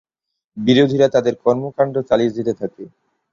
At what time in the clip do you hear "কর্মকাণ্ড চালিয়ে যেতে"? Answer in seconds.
1.43-2.53